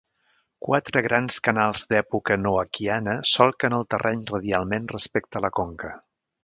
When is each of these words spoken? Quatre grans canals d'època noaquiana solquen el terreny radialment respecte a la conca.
Quatre 0.67 1.03
grans 1.07 1.37
canals 1.49 1.85
d'època 1.91 2.39
noaquiana 2.47 3.15
solquen 3.35 3.77
el 3.81 3.87
terreny 3.95 4.29
radialment 4.35 4.93
respecte 4.97 5.41
a 5.41 5.49
la 5.49 5.57
conca. 5.63 5.99